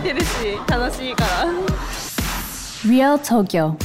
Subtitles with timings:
[0.00, 1.52] てるし楽しいから
[2.86, 3.76] Real Tokyo.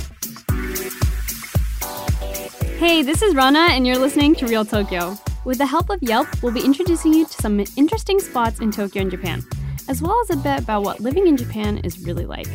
[2.79, 5.17] Hey, this is Rana, and you're listening to Real Tokyo.
[5.43, 9.01] With the help of Yelp, we'll be introducing you to some interesting spots in Tokyo
[9.01, 9.43] and Japan,
[9.89, 12.47] as well as a bit about what living in Japan is really like.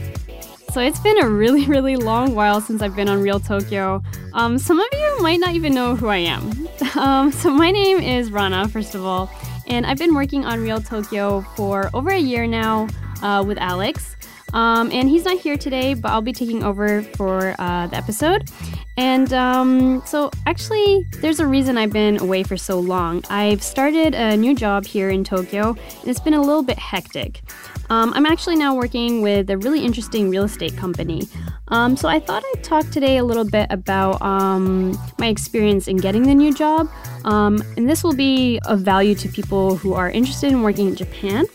[0.72, 4.02] So it's been a really, really long while since I've been on Real Tokyo.
[4.32, 6.68] Um, some of you might not even know who I am.
[6.96, 9.30] Um, so my name is Rana, first of all,
[9.66, 12.88] and I've been working on Real Tokyo for over a year now
[13.21, 14.15] uh, with Alex.
[14.53, 18.49] Um, and he's not here today, but I'll be taking over for uh, the episode.
[18.97, 23.23] And um, so, actually, there's a reason I've been away for so long.
[23.29, 27.41] I've started a new job here in Tokyo, and it's been a little bit hectic.
[27.89, 31.27] Um, I'm actually now working with a really interesting real estate company.
[31.69, 35.95] Um, so, I thought I'd talk today a little bit about um, my experience in
[35.95, 36.89] getting the new job.
[37.23, 40.95] Um, and this will be of value to people who are interested in working in
[40.95, 41.45] Japan.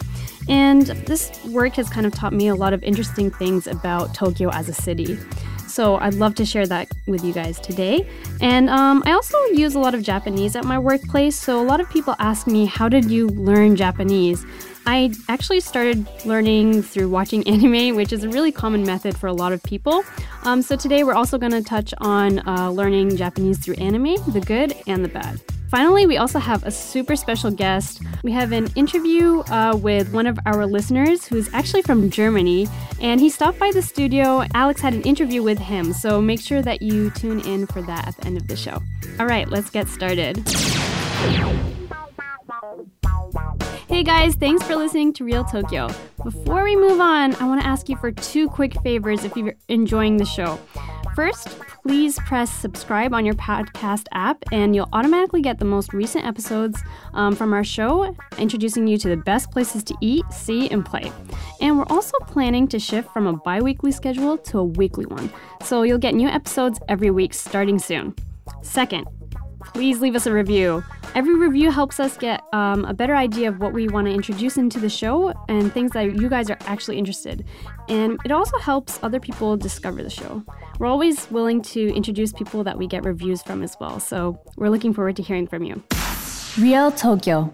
[0.48, 4.50] And this work has kind of taught me a lot of interesting things about Tokyo
[4.50, 5.18] as a city.
[5.66, 8.08] So I'd love to share that with you guys today.
[8.40, 11.38] And um, I also use a lot of Japanese at my workplace.
[11.38, 14.46] So a lot of people ask me, how did you learn Japanese?
[14.86, 19.32] I actually started learning through watching anime, which is a really common method for a
[19.32, 20.04] lot of people.
[20.44, 24.40] Um, so today we're also going to touch on uh, learning Japanese through anime, the
[24.40, 25.40] good and the bad.
[25.68, 28.00] Finally, we also have a super special guest.
[28.22, 32.68] We have an interview uh, with one of our listeners who's actually from Germany,
[33.00, 34.44] and he stopped by the studio.
[34.54, 38.06] Alex had an interview with him, so make sure that you tune in for that
[38.06, 38.80] at the end of the show.
[39.18, 40.36] All right, let's get started.
[43.88, 45.88] Hey guys, thanks for listening to Real Tokyo.
[46.22, 49.54] Before we move on, I want to ask you for two quick favors if you're
[49.68, 50.58] enjoying the show.
[51.14, 51.48] First,
[51.82, 56.82] please press subscribe on your podcast app, and you'll automatically get the most recent episodes
[57.14, 61.10] um, from our show, introducing you to the best places to eat, see, and play.
[61.60, 65.32] And we're also planning to shift from a bi weekly schedule to a weekly one,
[65.62, 68.14] so you'll get new episodes every week starting soon.
[68.62, 69.06] Second,
[69.72, 70.82] please leave us a review.
[71.14, 74.56] Every review helps us get um, a better idea of what we want to introduce
[74.56, 77.44] into the show and things that you guys are actually interested.
[77.88, 80.42] And it also helps other people discover the show.
[80.78, 83.98] We're always willing to introduce people that we get reviews from as well.
[83.98, 85.82] So we're looking forward to hearing from you.
[86.58, 87.52] Real Tokyo.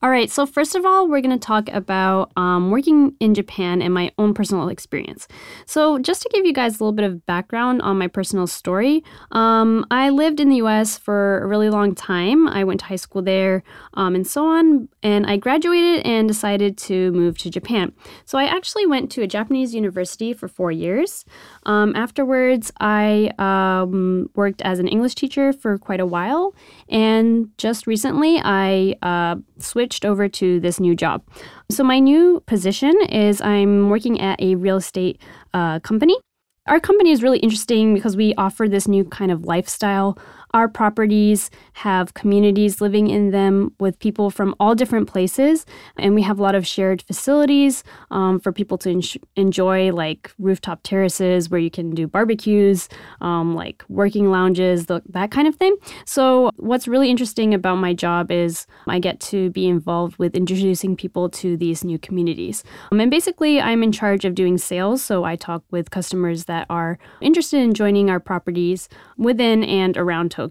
[0.00, 3.82] All right, so first of all, we're going to talk about um, working in Japan
[3.82, 5.26] and my own personal experience.
[5.66, 9.02] So, just to give you guys a little bit of background on my personal story,
[9.32, 12.46] um, I lived in the US for a really long time.
[12.46, 13.64] I went to high school there
[13.94, 17.92] um, and so on, and I graduated and decided to move to Japan.
[18.24, 21.24] So, I actually went to a Japanese university for four years.
[21.68, 26.54] Um, afterwards, I um, worked as an English teacher for quite a while,
[26.88, 31.22] and just recently, I uh, switched over to this new job.
[31.70, 35.20] So, my new position is I'm working at a real estate
[35.52, 36.16] uh, company.
[36.66, 40.18] Our company is really interesting because we offer this new kind of lifestyle.
[40.58, 45.64] Our properties have communities living in them with people from all different places,
[45.96, 49.02] and we have a lot of shared facilities um, for people to en-
[49.36, 52.88] enjoy, like rooftop terraces where you can do barbecues,
[53.20, 55.76] um, like working lounges, the, that kind of thing.
[56.04, 60.96] So, what's really interesting about my job is I get to be involved with introducing
[60.96, 62.64] people to these new communities.
[62.90, 66.66] Um, and basically, I'm in charge of doing sales, so I talk with customers that
[66.68, 70.47] are interested in joining our properties within and around Tokyo.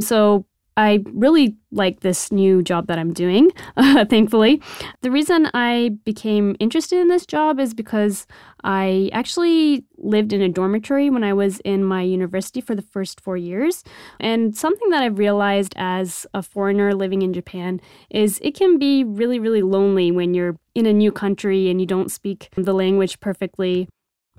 [0.00, 0.46] So
[0.76, 4.62] I really like this new job that I'm doing, uh, thankfully.
[5.02, 8.26] The reason I became interested in this job is because
[8.64, 13.20] I actually lived in a dormitory when I was in my university for the first
[13.20, 13.84] four years.
[14.18, 19.04] And something that I've realized as a foreigner living in Japan is it can be
[19.04, 23.20] really, really lonely when you're in a new country and you don't speak the language
[23.20, 23.88] perfectly.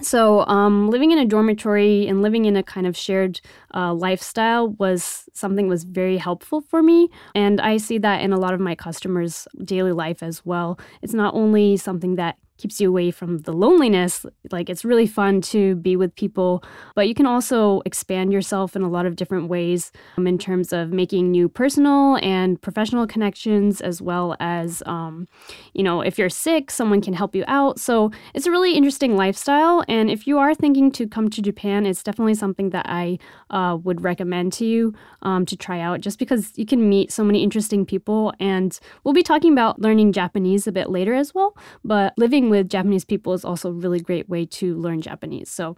[0.02, 3.40] So, um, living in a dormitory and living in a kind of shared
[3.76, 8.40] uh, lifestyle was something was very helpful for me, and I see that in a
[8.40, 10.80] lot of my customers' daily life as well.
[11.04, 14.26] It's not only something that keeps you away from the loneliness.
[14.50, 16.64] Like it's really fun to be with people,
[16.96, 20.72] but you can also expand yourself in a lot of different ways um, in terms
[20.72, 25.28] of making new personal and professional connections, as well as, um,
[25.74, 27.82] you know, if you're sick, someone can help you out.
[27.82, 29.84] So it's a really interesting lifestyle.
[29.90, 33.20] And if you are thinking to come to Japan, it's definitely something that I
[33.50, 37.26] uh, would recommend to you um, to try out just because you can meet so
[37.26, 38.34] many interesting people.
[38.40, 42.70] And we'll be talking about learning Japanese a bit later as well, but living with
[42.70, 45.50] Japanese people is also a really great way to learn Japanese.
[45.50, 45.76] So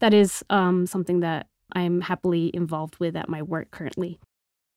[0.00, 4.18] that is um, something that I'm happily involved with at my work currently.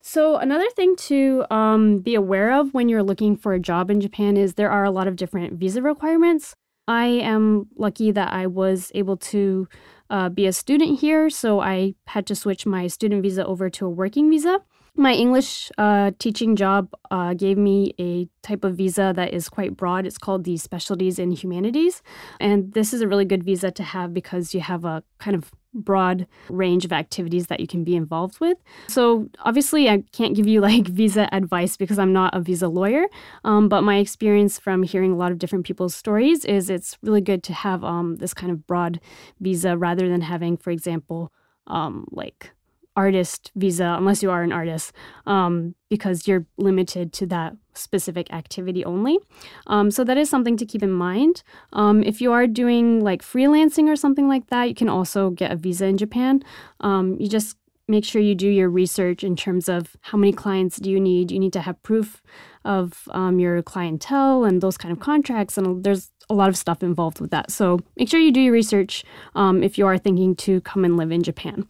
[0.02, 4.00] So, another thing to um, be aware of when you're looking for a job in
[4.00, 6.56] Japan is there are a lot of different visa requirements.
[6.88, 9.68] I am lucky that I was able to
[10.10, 13.86] uh, be a student here, so I had to switch my student visa over to
[13.86, 14.62] a working visa.
[14.96, 19.78] My English uh, teaching job uh, gave me a type of visa that is quite
[19.78, 20.06] broad.
[20.06, 22.02] It's called the Specialties in Humanities.
[22.40, 25.52] And this is a really good visa to have because you have a kind of
[25.74, 28.58] broad range of activities that you can be involved with.
[28.88, 33.06] So, obviously, I can't give you like visa advice because I'm not a visa lawyer.
[33.44, 37.22] Um, but my experience from hearing a lot of different people's stories is it's really
[37.22, 39.00] good to have um, this kind of broad
[39.40, 41.32] visa rather than having, for example,
[41.68, 42.52] um, like
[43.00, 44.92] artist visa unless you are an artist
[45.26, 45.54] um,
[45.90, 49.18] because you're limited to that specific activity only.
[49.68, 51.36] Um, so that is something to keep in mind.
[51.82, 55.52] Um, if you are doing like freelancing or something like that you can also get
[55.52, 56.44] a visa in japan.
[56.82, 57.56] Um, you just
[57.88, 61.32] make sure you do your research in terms of how many clients do you need.
[61.32, 62.22] You need to have proof
[62.64, 66.84] of um, your clientele and those kind of contracts and there's a lot of stuff
[66.84, 67.50] involved with that.
[67.50, 69.04] So make sure you do your research
[69.34, 71.68] um, if you are thinking to come and live in japan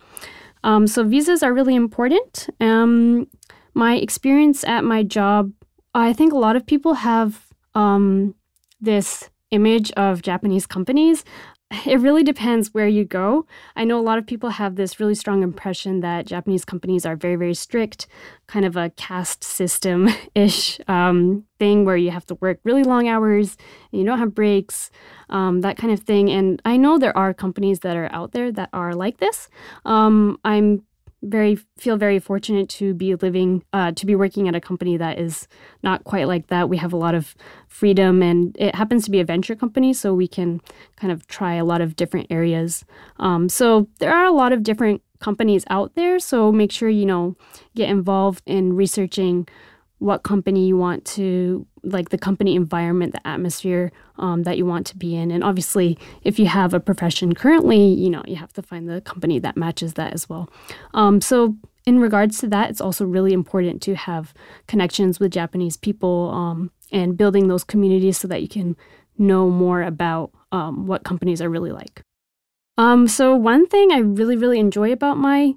[0.63, 2.49] um, so visas are really important.
[2.59, 3.27] Um,
[3.73, 5.51] my experience at my job,
[5.93, 8.35] I think a lot of people have um,
[8.81, 11.23] this image of Japanese companies.
[11.85, 13.45] It really depends where you go.
[13.75, 17.15] I know a lot of people have this really strong impression that Japanese companies are
[17.15, 18.07] very, very strict,
[18.47, 23.07] kind of a caste system ish um, thing where you have to work really long
[23.07, 23.57] hours
[23.91, 24.91] you don't have breaks,
[25.29, 26.29] um, that kind of thing.
[26.29, 29.49] And I know there are companies that are out there that are like this.
[29.85, 30.83] Um, I'm
[31.21, 35.19] very feel very fortunate to be living uh, to be working at a company that
[35.19, 35.47] is
[35.83, 36.69] not quite like that.
[36.69, 37.35] We have a lot of
[37.67, 40.61] freedom and it happens to be a venture company so we can
[40.95, 42.85] kind of try a lot of different areas.
[43.17, 47.05] Um, so there are a lot of different companies out there so make sure you
[47.05, 47.35] know
[47.75, 49.45] get involved in researching
[49.97, 54.85] what company you want to like the company environment the atmosphere um, that you want
[54.87, 55.31] to be in.
[55.31, 59.01] And obviously if you have a profession currently you know you have to find the
[59.01, 60.49] company that matches that as well.
[60.93, 61.55] Um, so
[61.85, 64.33] in regards to that it's also really important to have
[64.67, 68.75] connections with japanese people um, and building those communities so that you can
[69.17, 72.01] know more about um, what companies are really like.
[72.77, 75.53] Um, so one thing i really really enjoy about my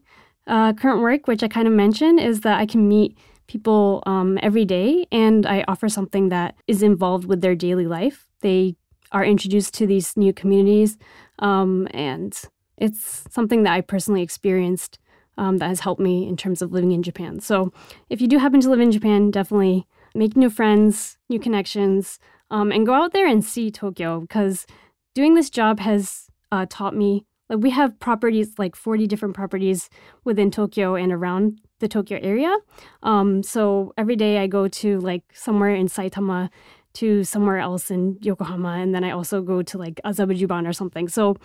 [0.46, 3.16] uh, current work which i kind of mentioned is that i can meet
[3.46, 8.26] people um, every day, and I offer something that is involved with their daily life.
[8.40, 8.76] They
[9.12, 10.96] are introduced to these new communities,
[11.38, 12.40] um, and
[12.78, 14.98] it's something that I personally experienced
[15.38, 17.40] um, that has helped me in terms of living in Japan.
[17.40, 17.72] So,
[18.10, 22.18] if you do happen to live in Japan, definitely make new friends, new connections,
[22.50, 24.66] um, and go out there and see Tokyo because
[25.14, 27.24] doing this job has uh, taught me.
[27.48, 29.90] Like we have properties, like 40 different properties
[30.24, 32.56] within Tokyo and around the Tokyo area.
[33.02, 36.48] Um, so every day I go to like somewhere in Saitama
[36.94, 41.08] to somewhere else in Yokohama, and then I also go to like Azabujuban or something.
[41.08, 41.36] So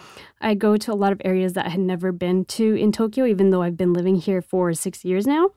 [0.42, 3.26] I go to a lot of areas that I had never been to in Tokyo,
[3.26, 5.50] even though I've been living here for six years now.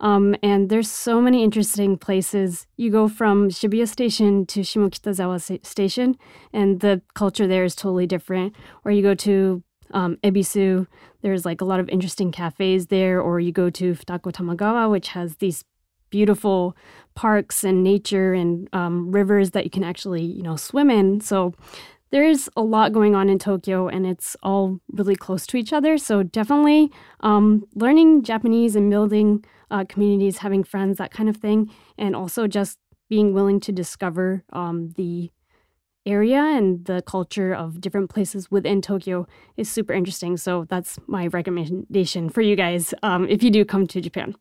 [0.00, 2.66] Um, and there's so many interesting places.
[2.76, 6.16] You go from Shibuya Station to Shimokitazawa Station,
[6.52, 8.54] and the culture there is totally different.
[8.84, 10.86] Or you go to um, Ebisu.
[11.22, 15.08] There's like a lot of interesting cafes there, or you go to Futako Tamagawa, which
[15.08, 15.64] has these
[16.10, 16.76] beautiful
[17.14, 21.20] parks and nature and um, rivers that you can actually, you know, swim in.
[21.20, 21.54] So
[22.10, 25.72] there is a lot going on in Tokyo, and it's all really close to each
[25.72, 25.96] other.
[25.98, 31.70] So definitely um, learning Japanese and building uh, communities, having friends, that kind of thing,
[31.96, 32.78] and also just
[33.08, 35.30] being willing to discover um, the
[36.06, 39.26] area and the culture of different places within Tokyo
[39.56, 40.36] is super interesting.
[40.36, 44.34] So that's my recommendation for you guys um, if you do come to Japan.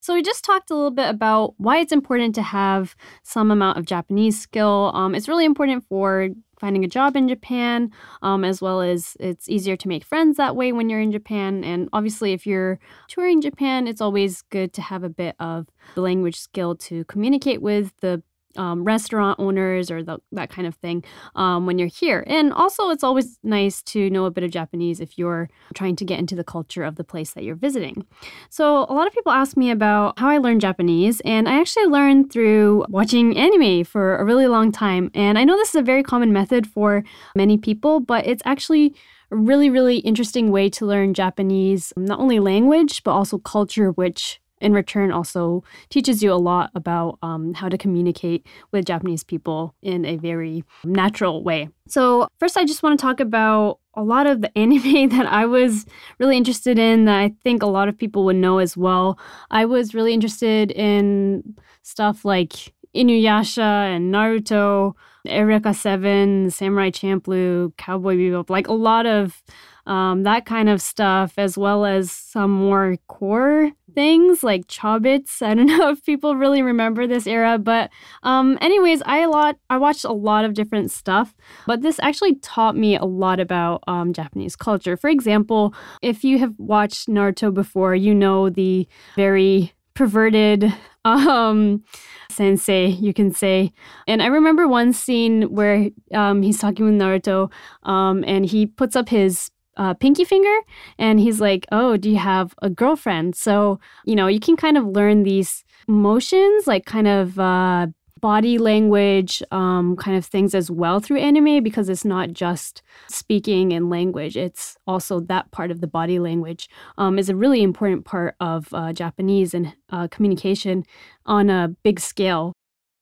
[0.00, 3.78] So we just talked a little bit about why it's important to have some amount
[3.78, 4.92] of Japanese skill.
[4.94, 6.28] Um, it's really important for
[6.60, 7.90] finding a job in Japan,
[8.22, 11.64] um, as well as it's easier to make friends that way when you're in Japan.
[11.64, 12.78] And obviously, if you're
[13.08, 17.60] touring Japan, it's always good to have a bit of the language skill to communicate
[17.60, 18.22] with the
[18.58, 21.04] um, restaurant owners or the, that kind of thing
[21.36, 22.24] um, when you're here.
[22.26, 26.04] And also, it's always nice to know a bit of Japanese if you're trying to
[26.04, 28.04] get into the culture of the place that you're visiting.
[28.50, 31.86] So, a lot of people ask me about how I learned Japanese, and I actually
[31.86, 35.10] learned through watching anime for a really long time.
[35.14, 38.94] And I know this is a very common method for many people, but it's actually
[39.30, 44.40] a really, really interesting way to learn Japanese, not only language, but also culture, which
[44.60, 49.74] in return also teaches you a lot about um, how to communicate with Japanese people
[49.82, 51.68] in a very natural way.
[51.88, 55.46] So, first, I just want to talk about a lot of the anime that I
[55.46, 55.86] was
[56.18, 59.18] really interested in that I think a lot of people would know as well.
[59.50, 68.16] I was really interested in stuff like Inuyasha and Naruto, Eureka 7, Samurai Champloo, Cowboy
[68.16, 69.42] Bebop, like a lot of
[69.88, 75.42] um, that kind of stuff, as well as some more core things like Chobits.
[75.42, 77.90] I don't know if people really remember this era, but
[78.22, 81.34] um, anyways, I a lot I watched a lot of different stuff,
[81.66, 84.96] but this actually taught me a lot about um, Japanese culture.
[84.96, 90.72] For example, if you have watched Naruto before, you know the very perverted
[91.04, 91.82] um,
[92.30, 93.72] sensei, you can say.
[94.06, 97.50] And I remember one scene where um, he's talking with Naruto
[97.84, 100.56] um, and he puts up his uh, pinky finger
[100.98, 103.36] and he's like, Oh, do you have a girlfriend?
[103.36, 107.86] So, you know, you can kind of learn these motions, like kind of uh,
[108.20, 113.72] body language um, kind of things as well through anime because it's not just speaking
[113.72, 116.68] and language it's also that part of the body language
[116.98, 120.84] um, is a really important part of uh, japanese and uh, communication
[121.26, 122.52] on a big scale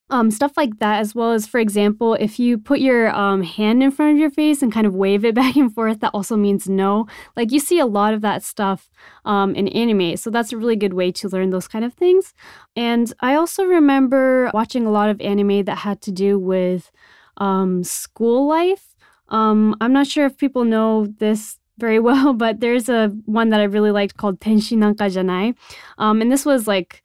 [0.09, 3.83] um, stuff like that, as well as, for example, if you put your um, hand
[3.83, 6.37] in front of your face and kind of wave it back and forth, that also
[6.37, 7.07] means no.
[7.37, 8.89] Like you see a lot of that stuff
[9.25, 10.17] um, in anime.
[10.17, 12.35] So that's a really good way to learn those kind of things.
[12.77, 16.91] And I also remember watching a lot of anime that had to do with
[17.39, 18.95] um, school life.
[19.29, 23.61] Um, I'm not sure if people know this very well, but there's a one that
[23.61, 25.57] I really liked called Tenshi Nanka Janai.
[25.99, 27.03] Um, and this was like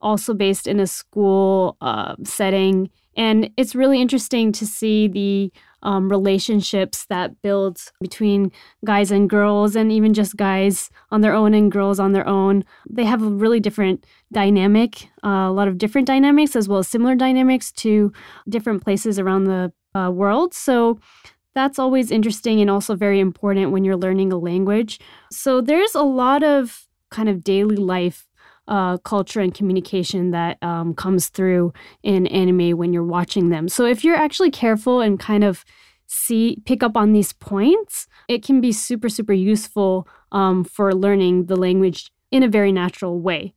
[0.00, 2.90] also based in a school uh, setting.
[3.16, 5.52] And it's really interesting to see the
[5.82, 8.52] um, relationships that build between
[8.84, 12.64] guys and girls, and even just guys on their own and girls on their own.
[12.88, 16.88] They have a really different dynamic, uh, a lot of different dynamics, as well as
[16.88, 18.12] similar dynamics to
[18.48, 20.54] different places around the uh, world.
[20.54, 20.98] So
[21.54, 25.00] that's always interesting and also very important when you're learning a language.
[25.32, 28.28] So there's a lot of kind of daily life
[28.70, 31.72] uh, culture and communication that um, comes through
[32.02, 33.68] in anime when you're watching them.
[33.68, 35.64] So if you're actually careful and kind of
[36.06, 41.46] see pick up on these points, it can be super super useful um, for learning
[41.46, 43.54] the language in a very natural way.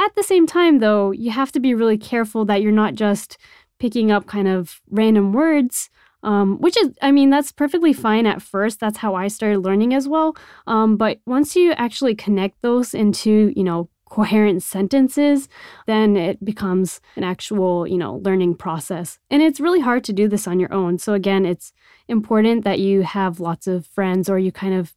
[0.00, 3.38] At the same time, though, you have to be really careful that you're not just
[3.80, 5.88] picking up kind of random words
[6.22, 8.80] um, which is, I mean, that's perfectly fine at first.
[8.80, 10.36] That's how I started learning as well.
[10.66, 15.48] Um, but once you actually connect those into, you know, coherent sentences,
[15.86, 19.18] then it becomes an actual, you know, learning process.
[19.30, 20.98] And it's really hard to do this on your own.
[20.98, 21.72] So again, it's
[22.08, 24.94] important that you have lots of friends or you kind of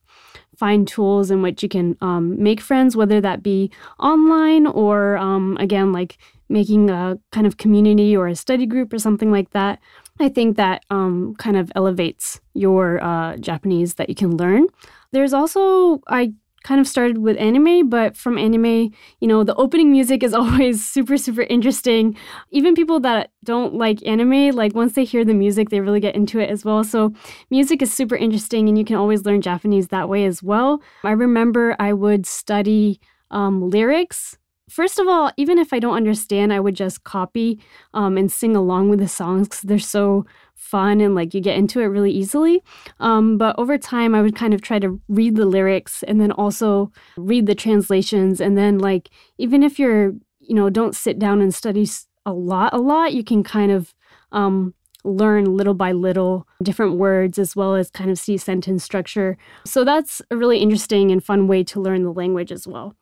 [0.57, 5.57] find tools in which you can um, make friends, whether that be online or um,
[5.59, 6.17] again, like
[6.49, 9.79] making a kind of community or a study group or something like that.
[10.19, 14.67] I think that um, kind of elevates your uh, Japanese that you can learn.
[15.11, 19.91] There's also, I kind of started with anime, but from anime, you know, the opening
[19.91, 22.15] music is always super, super interesting.
[22.51, 26.15] Even people that don't like anime, like once they hear the music, they really get
[26.15, 26.83] into it as well.
[26.83, 27.13] So,
[27.49, 30.81] music is super interesting, and you can always learn Japanese that way as well.
[31.03, 32.99] I remember I would study
[33.31, 34.37] um, lyrics
[34.71, 37.59] First of all, even if I don't understand, I would just copy
[37.93, 40.25] um, and sing along with the songs because they're so
[40.55, 42.63] fun and like you get into it really easily.
[43.01, 46.31] Um, but over time, I would kind of try to read the lyrics and then
[46.31, 48.39] also read the translations.
[48.39, 51.85] And then, like, even if you're, you know, don't sit down and study
[52.25, 53.93] a lot, a lot, you can kind of
[54.31, 54.73] um,
[55.03, 59.37] learn little by little different words as well as kind of see sentence structure.
[59.65, 62.95] So that's a really interesting and fun way to learn the language as well.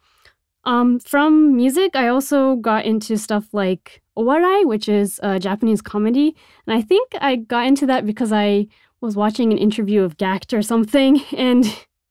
[0.65, 6.35] Um, from music, I also got into stuff like owarai, which is a Japanese comedy.
[6.67, 8.67] And I think I got into that because I
[9.01, 11.65] was watching an interview of Gackt or something, and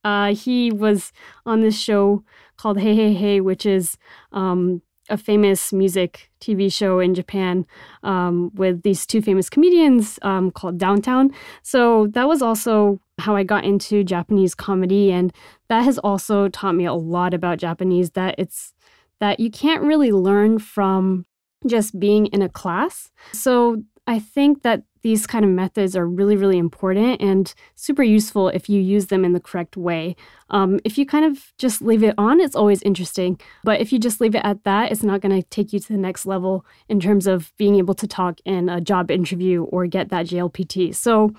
[0.04, 1.12] uh, he was
[1.44, 2.24] on this show
[2.56, 3.96] called Hey Hey Hey, which is
[4.32, 7.66] um, a famous music TV show in Japan
[8.02, 11.30] um, with these two famous comedians um, called Downtown.
[11.62, 15.32] So that was also how I got into Japanese comedy, and
[15.68, 18.10] that has also taught me a lot about Japanese.
[18.10, 18.74] That it's
[19.20, 21.26] that you can't really learn from
[21.66, 23.10] just being in a class.
[23.32, 28.48] So I think that these kind of methods are really, really important and super useful
[28.48, 30.16] if you use them in the correct way.
[30.50, 33.38] Um, if you kind of just leave it on, it's always interesting.
[33.64, 35.88] But if you just leave it at that, it's not going to take you to
[35.92, 39.86] the next level in terms of being able to talk in a job interview or
[39.86, 40.94] get that JLPT.
[40.94, 41.32] So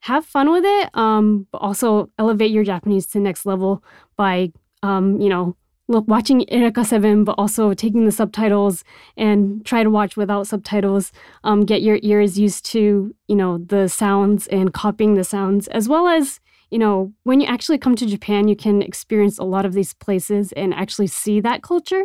[0.00, 3.84] have fun with it, um, but also elevate your Japanese to the next level
[4.16, 4.52] by,
[4.82, 5.56] um, you know,
[5.88, 8.84] watching Eureka 7, but also taking the subtitles
[9.16, 11.12] and try to watch without subtitles.
[11.44, 15.88] Um, get your ears used to, you know, the sounds and copying the sounds, as
[15.88, 16.40] well as,
[16.70, 19.92] you know, when you actually come to Japan, you can experience a lot of these
[19.94, 22.04] places and actually see that culture.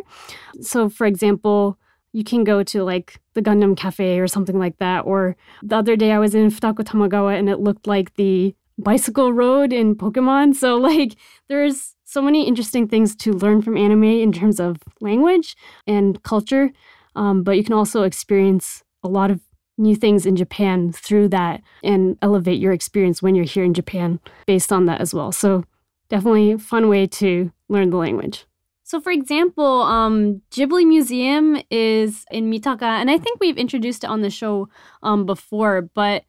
[0.60, 1.78] So, for example,
[2.16, 5.00] you can go to like the Gundam Cafe or something like that.
[5.00, 9.34] Or the other day I was in Futako Tamagawa and it looked like the bicycle
[9.34, 10.54] road in Pokemon.
[10.54, 11.16] So, like,
[11.48, 15.56] there's so many interesting things to learn from anime in terms of language
[15.86, 16.70] and culture.
[17.16, 19.40] Um, but you can also experience a lot of
[19.76, 24.20] new things in Japan through that and elevate your experience when you're here in Japan
[24.46, 25.32] based on that as well.
[25.32, 25.64] So,
[26.08, 28.46] definitely fun way to learn the language.
[28.86, 34.10] So, for example, um, Ghibli Museum is in Mitaka, and I think we've introduced it
[34.10, 34.68] on the show
[35.02, 36.22] um, before, but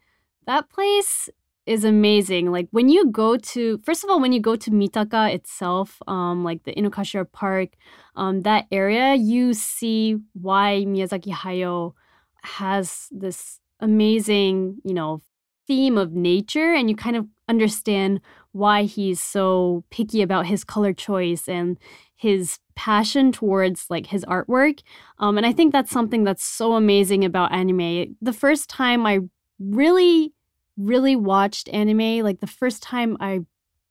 [0.48, 1.30] that place
[1.68, 2.52] is amazing.
[2.52, 6.44] Like when you go to, first of all, when you go to Mitaka itself, um,
[6.44, 7.70] like the Inokashira Park,
[8.16, 11.94] um, that area, you see why Miyazaki Hayao
[12.42, 15.22] has this amazing, you know,
[15.68, 18.20] theme of nature, and you kind of understand
[18.52, 21.78] why he's so picky about his color choice and
[22.18, 24.82] his passion towards like his artwork.
[25.20, 28.18] Um, and I think that's something that's so amazing about anime.
[28.22, 29.20] The first time I
[29.60, 30.34] really,
[30.78, 33.42] really watched anime, like the first time I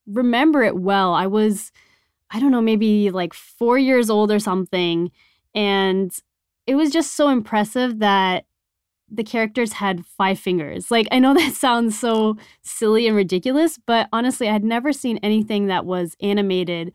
[0.06, 1.70] remember it well, I was,
[2.30, 5.12] I don't know, maybe like four years old or something.
[5.54, 6.12] And
[6.66, 8.44] it was just so impressive that
[9.08, 10.90] the characters had five fingers.
[10.90, 15.18] Like, I know that sounds so silly and ridiculous, but honestly, I had never seen
[15.22, 16.92] anything that was animated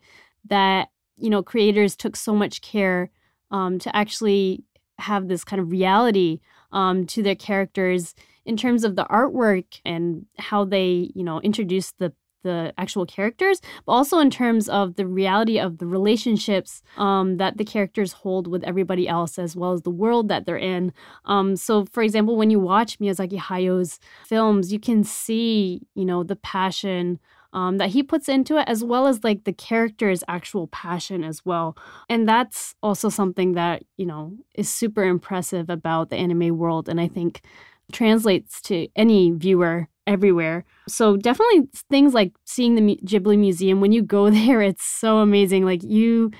[0.48, 3.10] that you know creators took so much care
[3.50, 4.64] um, to actually
[4.98, 6.40] have this kind of reality
[6.72, 8.14] um, to their characters
[8.44, 13.60] in terms of the artwork and how they you know introduce the the actual characters,
[13.86, 18.46] but also in terms of the reality of the relationships um, that the characters hold
[18.46, 20.92] with everybody else, as well as the world that they're in.
[21.24, 26.22] Um, so, for example, when you watch Miyazaki Hayao's films, you can see, you know,
[26.22, 27.18] the passion
[27.52, 31.44] um, that he puts into it, as well as like the character's actual passion as
[31.44, 31.76] well.
[32.08, 36.88] And that's also something that, you know, is super impressive about the anime world.
[36.88, 37.42] And I think
[37.92, 40.64] translates to any viewer everywhere.
[40.88, 45.64] So definitely things like seeing the Ghibli Museum, when you go there, it's so amazing.
[45.64, 46.30] Like you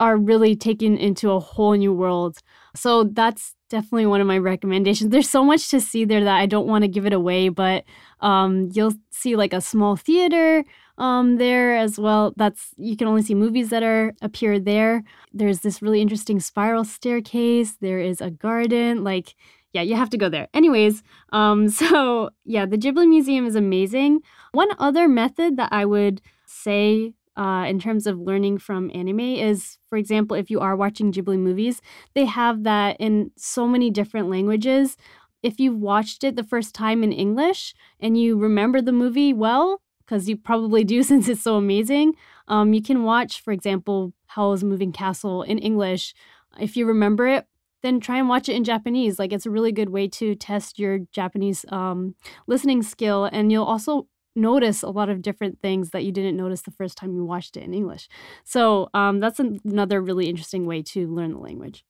[0.00, 2.38] are really taken into a whole new world.
[2.76, 5.10] So that's definitely one of my recommendations.
[5.10, 7.84] There's so much to see there that I don't want to give it away, but
[8.20, 10.64] um, you'll see like a small theater
[10.98, 12.32] um, there as well.
[12.36, 15.02] That's you can only see movies that are appear there.
[15.32, 17.76] There's this really interesting spiral staircase.
[17.80, 19.04] There is a garden.
[19.04, 19.34] Like
[19.72, 20.48] yeah, you have to go there.
[20.54, 24.20] Anyways, um, so yeah, the Ghibli Museum is amazing.
[24.52, 29.78] One other method that I would say uh, in terms of learning from anime is,
[29.88, 31.82] for example, if you are watching Ghibli movies,
[32.14, 34.96] they have that in so many different languages.
[35.42, 39.82] If you've watched it the first time in English and you remember the movie well,
[40.04, 42.14] because you probably do since it's so amazing,
[42.48, 46.14] um, you can watch, for example, Howl's Moving Castle in English.
[46.58, 47.46] If you remember it,
[47.82, 49.18] then try and watch it in Japanese.
[49.18, 52.14] Like it's a really good way to test your Japanese um,
[52.46, 56.62] listening skill, and you'll also notice a lot of different things that you didn't notice
[56.62, 58.08] the first time you watched it in English.
[58.44, 61.84] So um, that's another really interesting way to learn the language.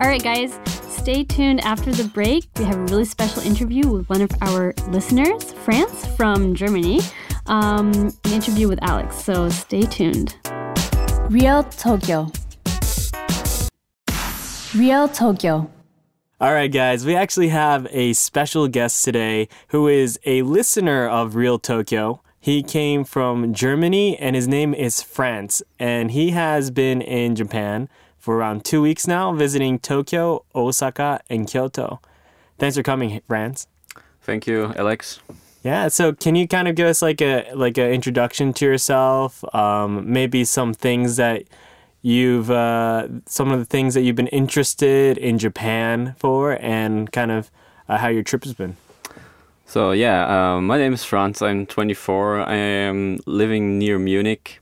[0.00, 2.48] All right, guys, stay tuned after the break.
[2.58, 7.00] We have a really special interview with one of our listeners, Franz from Germany,
[7.46, 7.92] um,
[8.24, 9.22] an interview with Alex.
[9.22, 10.36] So stay tuned.
[11.28, 12.32] Real Tokyo.
[14.74, 15.70] Real Tokyo.
[16.42, 21.34] All right, guys, we actually have a special guest today who is a listener of
[21.34, 22.22] Real Tokyo.
[22.40, 27.90] He came from Germany and his name is Franz, and he has been in Japan
[28.16, 32.00] for around two weeks now, visiting Tokyo, Osaka, and Kyoto.
[32.56, 33.66] Thanks for coming, Franz.
[34.22, 35.20] Thank you, Alex.
[35.62, 39.44] Yeah, so can you kind of give us like a like an introduction to yourself?
[39.54, 41.42] Um, maybe some things that
[42.02, 47.30] you've uh, some of the things that you've been interested in Japan for, and kind
[47.30, 47.50] of
[47.88, 48.76] uh, how your trip has been.
[49.66, 51.42] So yeah, uh, my name is Franz.
[51.42, 52.40] I'm 24.
[52.40, 54.60] I am living near Munich,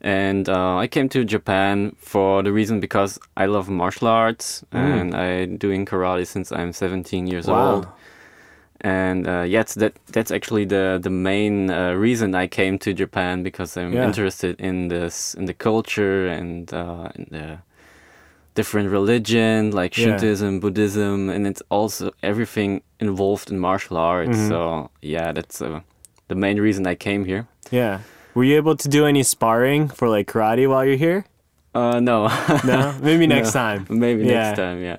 [0.00, 4.78] and uh, I came to Japan for the reason because I love martial arts mm.
[4.78, 7.74] and I'm doing karate since I'm 17 years wow.
[7.74, 7.88] old
[8.82, 13.42] and uh, yes, that that's actually the the main uh, reason I came to Japan
[13.42, 14.04] because I'm yeah.
[14.04, 17.58] interested in this in the culture and uh, in the
[18.54, 20.60] different religion like Shintoism, yeah.
[20.60, 24.30] Buddhism, and it's also everything involved in martial arts.
[24.36, 24.48] Mm-hmm.
[24.48, 25.80] So yeah, that's uh,
[26.28, 27.46] the main reason I came here.
[27.70, 28.00] Yeah.
[28.34, 31.24] Were you able to do any sparring for like karate while you're here?
[31.74, 32.28] Uh, no.
[32.64, 33.60] No, maybe next No.
[33.60, 33.86] time.
[33.88, 34.42] Maybe Yeah.
[34.42, 34.82] next time.
[34.82, 34.96] Yeah.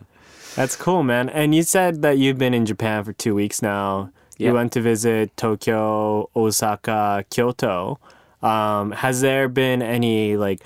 [0.56, 1.30] That's cool, man.
[1.30, 4.12] And you said that you've been in Japan for two weeks now.
[4.38, 8.00] You went to visit Tokyo, Osaka, Kyoto.
[8.42, 10.62] Um, has there been any like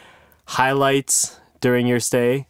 [0.46, 2.48] highlights during your stay?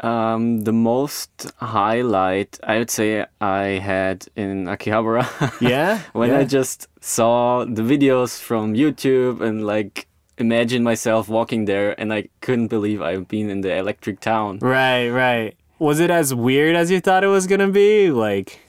[0.00, 5.24] Um, the most highlight I would say I had in Akihabara.
[5.60, 6.40] Yeah, when yeah.
[6.40, 12.28] I just saw the videos from YouTube and like imagined myself walking there, and I
[12.40, 14.58] couldn't believe I've been in the electric town.
[14.58, 15.56] Right, right.
[15.84, 18.10] Was it as weird as you thought it was gonna be?
[18.10, 18.60] Like,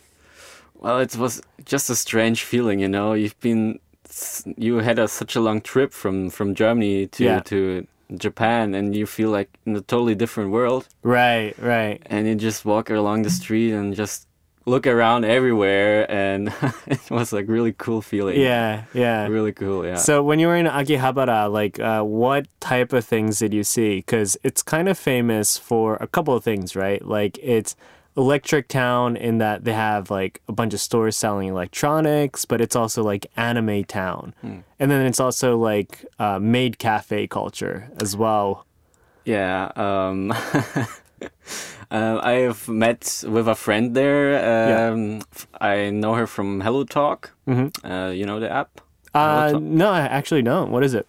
[0.74, 1.42] Well, it was
[1.74, 3.14] just a strange feeling, you know.
[3.14, 3.80] You've been,
[4.58, 7.40] you had a, such a long trip from from Germany to Yeah.
[7.52, 7.88] to
[8.26, 10.88] Japan, and you feel like in a totally different world.
[11.04, 12.02] right, right.
[12.06, 14.25] And you just walk along the street and just
[14.66, 16.54] look around everywhere, and
[16.88, 18.40] it was like really cool feeling.
[18.40, 19.28] Yeah, yeah.
[19.28, 19.86] really cool.
[19.86, 19.96] Yeah.
[19.96, 23.98] So when you were in Akihabara, like, uh, what type of things did you see?
[23.98, 27.06] Because it's kind of famous for a couple of things, right?
[27.06, 27.76] Like, it's
[28.18, 32.76] electric town in that they have like a bunch of stores selling electronics, but it's
[32.76, 38.66] also like anime town, and then it's also like uh, maid cafe culture as well.
[39.26, 39.72] Yeah.
[39.76, 40.34] Um,
[41.92, 44.90] uh, I have met with a friend there.
[44.92, 47.32] Um, f- I know her from Hello Talk.
[47.48, 47.86] Mm-hmm.
[47.86, 48.82] Uh, you know the app.
[49.14, 50.72] Uh, no, I actually don't.
[50.72, 51.08] What is it?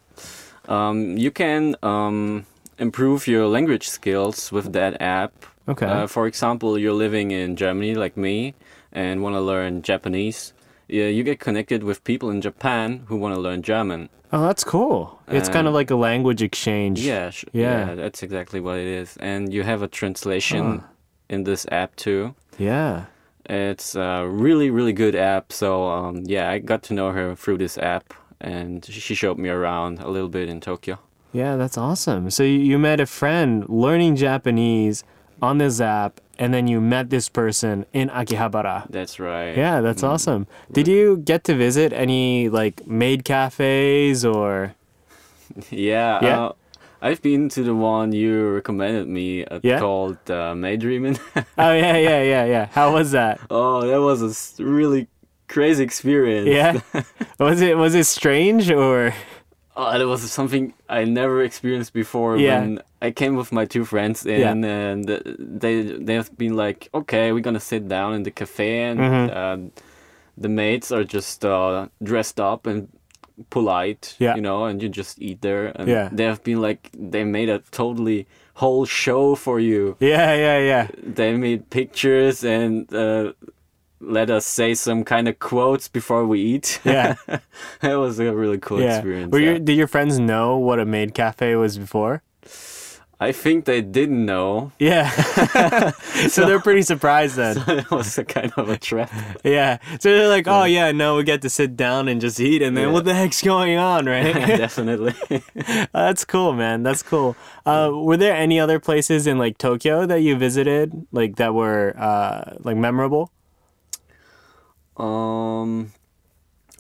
[0.69, 2.47] Um, you can um,
[2.79, 5.33] improve your language skills with that app.
[5.69, 5.87] Okay.
[5.87, 8.55] Uh, for example, you're living in Germany like me
[8.93, 10.53] and want to learn Japanese.
[10.89, 14.09] Yeah, you get connected with people in Japan who want to learn German.
[14.37, 15.19] Oh, that's cool.
[15.29, 17.01] It's kind of like a language exchange.
[17.01, 17.89] Yeah, sh- Yeah.
[17.89, 19.17] yeah, that's exactly what it is.
[19.19, 20.83] And you have a translation
[21.31, 22.35] in this app too.
[22.59, 23.07] Yeah.
[23.49, 25.53] It's a really, really good app.
[25.53, 29.49] So um, yeah, I got to know her through this app, and she showed me
[29.49, 30.99] around a little bit in Tokyo.
[31.33, 32.31] Yeah, that's awesome.
[32.31, 35.03] So you, you met a friend learning Japanese
[35.43, 38.87] on this app, and then you met this person in Akihabara.
[38.91, 39.57] That's right.
[39.57, 40.47] Yeah, that's awesome.
[40.73, 44.75] Did you get to visit any like maid cafes or?
[45.71, 46.19] Yeah.
[46.23, 46.41] Yeah.
[46.47, 46.53] Uh,
[47.01, 49.79] I've been to the one you recommended me uh, Yeah?
[49.79, 50.55] called uh.
[50.57, 52.67] Oh yeah, yeah, yeah, yeah.
[52.73, 53.41] How was that?
[53.51, 55.07] oh, that was a really
[55.49, 56.49] crazy experience.
[56.49, 56.81] Yeah,
[57.39, 59.15] was it was it strange or?
[59.79, 62.39] Oh, that was something I never experienced before.
[62.39, 62.61] Yeah.
[62.61, 65.05] When I came with my two friends in, and
[65.61, 69.37] they they have been like, okay, we're gonna sit down in the cafe, and Mhm.
[69.37, 69.57] uh,
[70.39, 72.89] the maids are just uh, dressed up and
[73.51, 74.35] polite, Yeah.
[74.37, 75.67] you know, and you just eat there.
[75.79, 76.09] And Yeah.
[76.11, 79.97] they have been like, they made a totally whole show for you.
[80.01, 80.87] Yeah, yeah, yeah.
[81.17, 82.93] They made pictures and.
[82.95, 83.33] Uh,
[84.01, 86.81] let us say some kind of quotes before we eat.
[86.87, 87.17] Yeah.
[87.81, 88.97] that was a really cool yeah.
[88.97, 89.33] experience.
[89.33, 89.51] Were yeah.
[89.51, 92.23] your, did your friends know what a maid cafe was before?
[93.19, 94.73] I think they didn't know.
[94.79, 95.09] Yeah.
[96.29, 97.57] so they're pretty surprised then.
[97.57, 99.11] So it was a kind of a trap.
[99.43, 99.79] Yeah.
[100.01, 102.77] So they're like, oh yeah, no, we get to sit down and just eat, and
[102.77, 102.93] then Yeah.
[102.93, 104.35] what the heck's going on, right?
[104.35, 105.15] Definitely.
[105.31, 106.83] Uh, That's cool, man.
[106.83, 107.37] That's cool.
[107.65, 111.95] Uh, were there any other places in like Tokyo that you visited, like that were
[111.99, 113.33] uh, like memorable?
[114.97, 115.93] Um,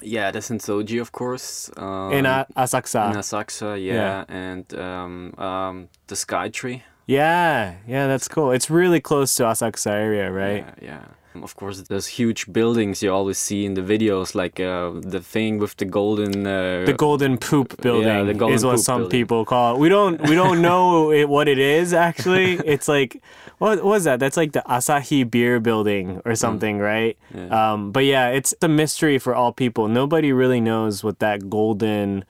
[0.02, 1.70] yeah, the Sensoji, of course.
[1.76, 3.10] Um, in uh, Asakusa.
[3.10, 6.82] in Asakusa, yeah, and um, um, the Sky Tree.
[7.06, 8.50] yeah, yeah, that's cool.
[8.52, 10.64] It's really close to Asakusa area, right?
[10.80, 11.04] Yeah, yeah.
[11.42, 15.58] Of course, those huge buildings you always see in the videos, like uh, the thing
[15.58, 16.46] with the golden.
[16.46, 19.18] Uh, The golden poop building the golden is what some building.
[19.20, 19.78] people call it.
[19.80, 22.54] We don't we don't know it, what it is actually.
[22.64, 23.20] It's like
[23.58, 24.20] what was that?
[24.20, 27.16] That's like the Asahi Beer Building or something, right?
[27.34, 27.72] Yeah.
[27.72, 29.88] Um, but yeah, it's a mystery for all people.
[29.88, 32.24] Nobody really knows what that golden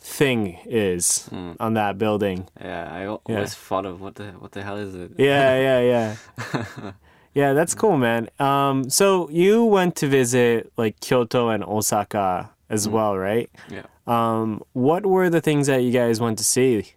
[0.00, 2.46] thing is on that building.
[2.60, 5.10] yeah, I al- always thought of what the what the hell is it?
[5.18, 6.92] Yeah, yeah, yeah.
[7.34, 8.28] yeah, that's cool, man.
[8.38, 13.50] Um, so you went to visit like Kyoto and Osaka as well, right?
[13.70, 13.86] Yeah.
[14.06, 16.92] Um, what were the things that you guys went to see?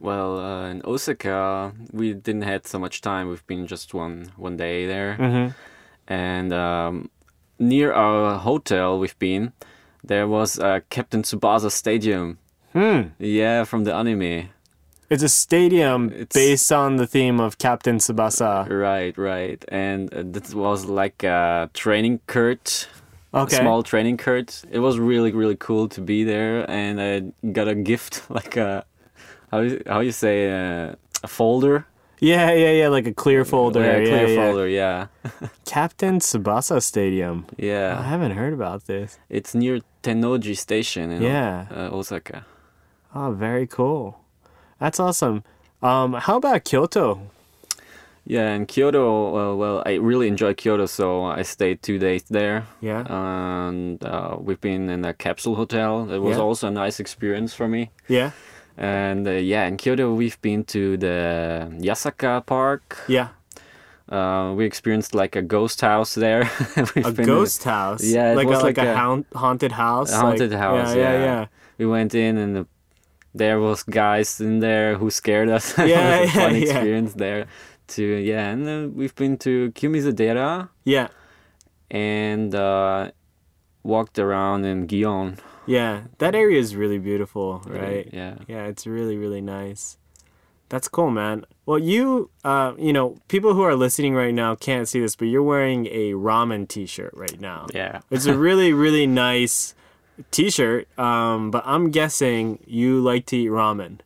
[0.00, 3.28] Well, uh, in Osaka, we didn't had so much time.
[3.28, 5.54] We've been just one one day there, Mhm.
[6.08, 7.08] and um,
[7.58, 9.52] near our hotel we've been,
[10.02, 12.38] there was a Captain Tsubasa Stadium.
[12.72, 13.12] Hmm.
[13.18, 14.48] Yeah, from the anime.
[15.12, 18.66] It's a stadium It's- based on the theme of Captain Tsubasa.
[18.68, 22.88] Right, right, and uh, this was like a training court.
[23.34, 23.56] Okay.
[23.56, 24.62] A small training court.
[24.70, 27.12] It was really, really cool to be there, and I
[27.52, 28.84] got a gift, like a
[29.50, 31.84] how you- how you say uh, a folder.
[32.20, 33.80] Yeah, yeah, yeah, like a clear folder.
[33.82, 34.36] Yeah, Yeah, clear yeah.
[34.46, 34.68] folder.
[34.68, 35.06] Yeah,
[35.66, 37.44] Captain Tsubasa Stadium.
[37.58, 37.98] Yeah.
[37.98, 39.18] I haven't heard about this.
[39.28, 41.66] It's near Tennoji Station in Yeah.
[41.70, 42.46] uh, Osaka.
[43.14, 44.21] Oh, very cool.
[44.82, 45.44] That's awesome.
[45.80, 47.20] Um, how about Kyoto?
[48.24, 49.04] Yeah, in Kyoto,
[49.36, 52.66] uh, well, I really enjoy Kyoto, so I stayed two days there.
[52.80, 53.04] Yeah.
[53.08, 56.10] And uh, we've been in a capsule hotel.
[56.10, 56.42] It was Yeah.
[56.42, 57.90] also a nice experience for me.
[58.08, 58.30] Yeah.
[58.76, 62.98] And uh, yeah, in Kyoto, we've been to the Yasaka Park.
[63.06, 63.28] Yeah.
[64.08, 66.50] Uh, we experienced like a ghost house there.
[67.04, 68.02] A ghost house.
[68.04, 68.92] Yeah, it like was a, like, like a,
[69.32, 70.12] a- haunted house.
[70.12, 70.88] A haunted like- house.
[70.96, 71.46] Yeah, Yeah, yeah, yeah.
[71.78, 72.66] We went in and the,
[73.34, 75.76] there was guys in there who scared us.
[75.78, 76.62] Yeah, it was a yeah, fun yeah.
[76.62, 77.46] experience there.
[77.88, 81.08] To yeah, and uh, we've been to Kiyomizudera Yeah.
[81.90, 83.10] and uh,
[83.82, 85.38] walked around in Gion.
[85.66, 86.02] Yeah.
[86.18, 88.08] That area is really beautiful, right?
[88.12, 88.36] yeah.
[88.48, 89.98] Yeah, it's really, really nice.
[90.68, 91.44] That's cool, man.
[91.66, 95.26] Well, you, uh, you know, people who are listening right now can't see this, but
[95.26, 97.66] you're wearing a ramen T-shirt right now.
[97.74, 98.00] Yeah.
[98.10, 99.74] It's a really, really nice
[100.30, 100.86] T-shirt.
[100.98, 103.98] Um, but I'm guessing you like to eat ramen.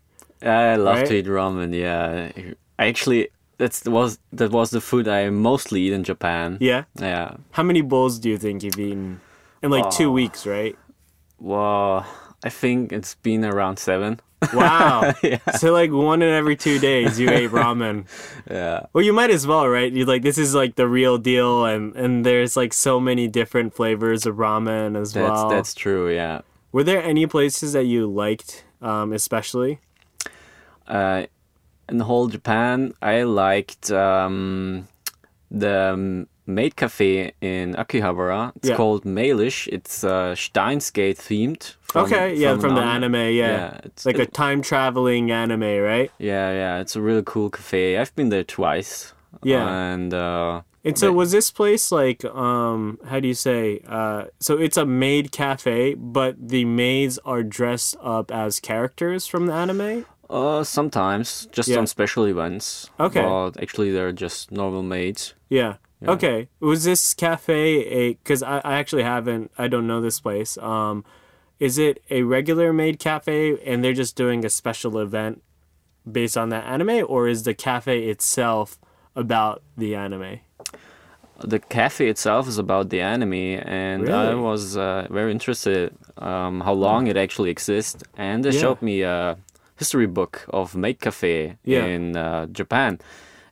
[0.43, 1.07] I love Right?
[1.07, 1.75] to eat ramen.
[1.75, 2.31] Yeah,
[2.79, 6.59] actually that's was that was the food I mostly eat in Japan.
[6.61, 6.85] Yeah.
[7.01, 7.37] Yeah.
[7.53, 9.21] How many bowls do you think you've eaten
[9.63, 10.47] in like two weeks?
[10.47, 10.77] Right.
[11.41, 12.07] Well,
[12.45, 14.21] I think it's been around seven.
[14.55, 15.15] Wow.
[15.59, 18.07] So like one in every two days you ate ramen.
[18.51, 18.87] Yeah.
[18.93, 19.91] Well, you might as well, right?
[19.93, 23.75] You like this is like the real deal, and and there's like so many different
[23.75, 25.49] flavors of ramen as That's well.
[25.49, 26.09] that's true.
[26.15, 26.43] Yeah.
[26.73, 29.81] Were there any places that you liked, um, especially?
[30.87, 31.27] Uh,
[31.89, 34.87] in the whole Japan, I liked um,
[35.51, 38.53] the maid cafe in Akihabara.
[38.57, 38.77] It's Yeah.
[38.77, 39.69] called Mailish.
[39.73, 41.76] It's uh, Steins;Gate themed.
[41.89, 43.15] From- okay, yeah, from, an the anime.
[43.15, 46.11] anime, yeah, Yeah, it's like a time traveling anime, right?
[46.19, 46.81] Yeah, yeah.
[46.81, 47.97] It's a really cool cafe.
[47.99, 49.13] I've been there twice.
[49.43, 49.69] Yeah.
[49.69, 54.25] And uh, And so But- was this place like um how do you say uh
[54.41, 59.53] so it's a maid cafe but the maids are dressed up as characters from the
[59.53, 60.07] anime?
[60.31, 61.79] Uh, sometimes just Yeah.
[61.79, 62.91] on special events.
[62.99, 63.23] Okay.
[63.23, 65.35] But actually, they're just normal maids.
[65.49, 65.75] Yeah.
[66.07, 66.49] Okay.
[66.61, 67.63] Was this cafe
[68.01, 70.57] a cuz I, I actually haven't I don't know this place.
[70.59, 71.05] Um
[71.59, 75.43] is it a regular maid cafe and they're just doing a special event
[76.11, 78.79] based on that anime or is the cafe itself
[79.15, 80.41] about the anime?
[81.41, 86.73] The cafe itself is about the anime, and I was uh, very interested um, how
[86.73, 88.03] long it actually exists.
[88.17, 88.61] And they Yeah.
[88.63, 89.37] showed me a
[89.77, 91.85] history book of maid cafe Yeah.
[91.85, 93.01] in uh, Japan.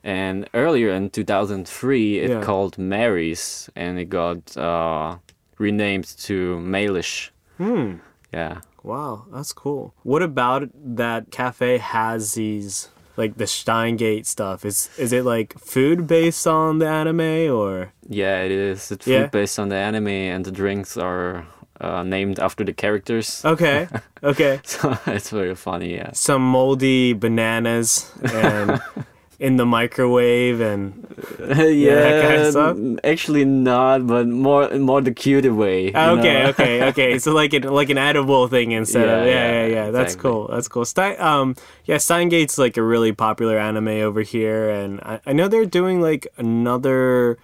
[0.03, 2.41] And earlier in 2003, it Yeah.
[2.41, 5.17] called Mary's, and it got uh,
[5.59, 7.29] renamed to Mailish.
[7.57, 7.95] Hmm.
[8.33, 8.61] Yeah.
[8.83, 9.93] Wow, that's cool.
[10.03, 14.65] What about that cafe has these like the Steingate stuff?
[14.65, 18.91] Is is it like food based on the anime or Yeah, it is.
[18.91, 21.47] It's food based on the anime, and the drinks are
[21.81, 23.43] uh, named after the characters.
[23.45, 23.87] Okay.
[24.23, 24.59] Okay.
[24.63, 25.93] So it's very funny.
[25.93, 26.09] Yeah.
[26.13, 28.81] Some moldy bananas and
[29.39, 31.07] in the microwave and
[31.39, 32.77] yeah, that kind of stuff?
[33.03, 35.87] actually not, but more more the cuter way.
[35.87, 37.19] you Okay, okay, okay.
[37.19, 39.91] So like an like an edible thing instead of Yeah, yeah, yeah, yeah, yeah.
[39.91, 40.31] That's exactly.
[40.31, 40.47] cool.
[40.47, 40.85] That's cool.
[40.85, 45.47] Stein, um, yeah, Steingate's like a really popular anime over here, and I, I know
[45.47, 47.37] they're doing like another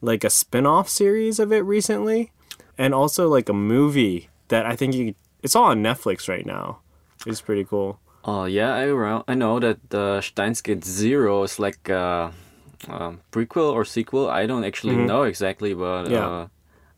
[0.00, 2.32] like a spin-off series of it recently,
[2.78, 5.14] and also like a movie that I think you.
[5.42, 6.78] It's all on Netflix right now.
[7.26, 7.98] It's pretty cool.
[8.24, 12.32] Oh yeah, I I know that uh, Steins;Gate Zero is like a,
[12.88, 14.28] um prequel or sequel.
[14.30, 16.12] I don't actually know exactly, but Mm-hmm.
[16.12, 16.26] Yeah.
[16.26, 16.46] uh,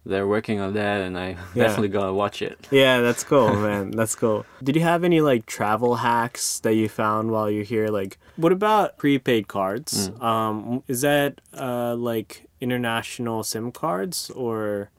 [0.06, 2.58] they're working on that, and I definitely gonna watch it.
[2.70, 3.90] Yeah, that's cool, man.
[3.92, 4.44] That's cool.
[4.62, 7.88] Did you have any like travel hacks that you found while you're here?
[7.88, 10.10] Like, what about prepaid cards?
[10.20, 14.90] Um, is that uh like international SIM cards or?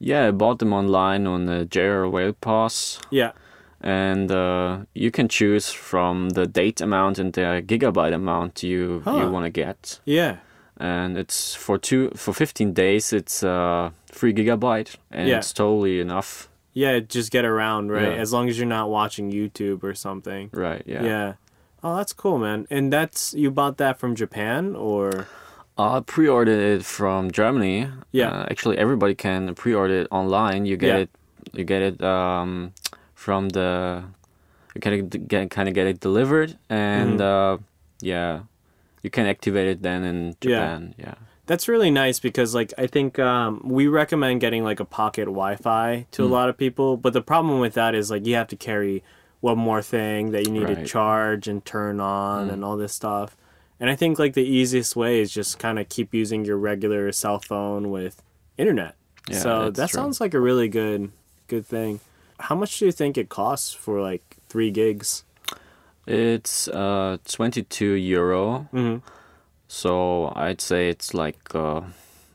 [0.00, 2.98] Yeah, I bought them online on the JR Rail Pass.
[3.10, 3.32] Yeah.
[3.86, 9.16] And uh, you can choose from the date amount and the gigabyte amount you Huh.
[9.20, 10.36] you want to get Yeah.
[10.80, 15.38] and it's for two for 15 days it's uh 3 gigabyte and Yeah.
[15.38, 18.14] it's totally enough Yeah, just get around, right?
[18.16, 18.22] Yeah.
[18.24, 20.50] As long as you're not watching YouTube or something.
[20.52, 21.32] right yeah, Yeah.
[21.84, 22.66] Oh, that's cool, man.
[22.70, 25.26] And that's you bought that from Japan or?
[25.76, 28.30] i pre-ordered it from germany Yeah.
[28.30, 31.02] uh, actually everybody can pre-order it online you get Yeah.
[31.04, 31.10] it
[31.58, 32.72] you get it um
[33.24, 34.04] from the
[34.74, 37.62] you kind of get kind of get it delivered and Mm-hmm.
[37.62, 37.64] uh
[38.00, 38.32] yeah
[39.02, 41.14] you can activate it then in japan yeah.
[41.46, 46.06] That's really nice because like I think um, we recommend getting like a pocket Wi-Fi
[46.12, 48.56] to a lot of people, but the problem with that is like you have to
[48.56, 49.02] carry
[49.40, 53.36] one more thing that you need to charge and turn on and all this stuff.
[53.78, 57.12] And I think like the easiest way is just kind of keep using your regular
[57.12, 58.22] cell phone with
[58.56, 58.94] internet.
[59.28, 59.98] Yeah, so that true.
[60.00, 61.12] sounds like a really good
[61.48, 62.00] good thing.
[62.40, 65.24] How much do you think it costs for like 3 gigs?
[66.06, 68.68] It's uh 22 euro.
[68.72, 68.96] hmm
[69.68, 71.80] So I'd say it's like uh,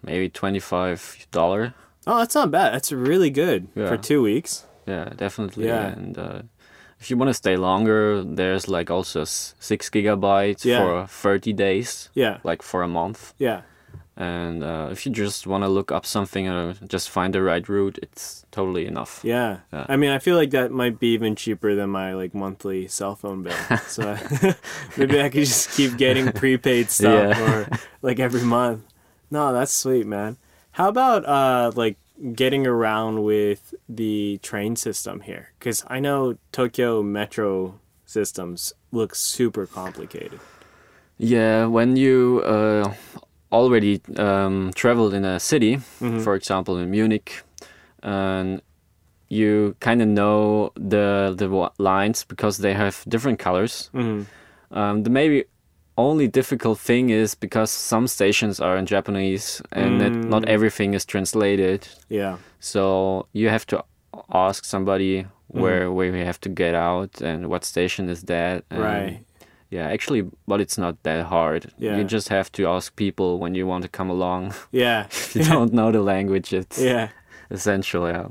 [0.03, 1.73] maybe 25 dollar.
[2.07, 2.73] Oh, that's not bad.
[2.73, 3.87] That's really good Yeah.
[3.89, 4.65] for two weeks.
[4.87, 5.67] Yeah, definitely.
[5.67, 5.93] Yeah.
[5.93, 6.41] And uh,
[6.99, 10.79] if you want to stay longer, there's like also six gigabytes Yeah.
[10.79, 13.33] for 30 days, Yeah, like for a month.
[13.37, 13.61] yeah,
[14.21, 17.63] And uh, if you just want to look up something or just find the right
[17.69, 19.21] route, it's totally enough.
[19.23, 19.59] yeah.
[19.71, 19.85] Yeah.
[19.87, 23.15] I mean, I feel like that might be even cheaper than my like monthly cell
[23.15, 23.55] phone bill.
[23.87, 24.17] so
[24.97, 27.41] maybe I could just keep getting prepaid stuff Yeah.
[27.63, 27.69] or
[28.01, 28.83] like every month.
[29.31, 30.35] No, that's sweet, man.
[30.71, 31.95] How about uh like
[32.35, 35.53] getting around with the train system here?
[35.59, 40.41] Because I know Tokyo metro systems look super complicated.
[41.17, 42.93] Yeah, when you uh,
[43.51, 46.19] already um, traveled in a city, Mm-hmm.
[46.19, 47.43] for example in Munich,
[48.03, 48.61] and
[49.29, 51.47] you kind of know the the
[51.83, 53.89] lines because they have different colors.
[53.93, 54.21] hmm
[54.71, 55.43] Um, the maybe
[55.97, 60.49] only difficult thing is because some stations are in Japanese and that not Mm.
[60.53, 61.87] everything is translated.
[62.09, 63.83] Yeah, So you have to
[64.29, 65.61] ask somebody Mm-hmm.
[65.61, 68.63] where where we have to get out and what station is that.
[68.71, 69.19] right.
[69.69, 71.71] Yeah, actually, but it's not that hard.
[71.77, 71.97] Yeah.
[71.97, 74.53] You just have to ask people when you want to come along.
[74.71, 77.09] Yeah, if you don't know the language, it's yeah.
[77.49, 78.07] essential.
[78.07, 78.27] Yeah.